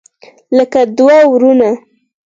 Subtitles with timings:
[0.57, 1.69] لکه دوه ورونه.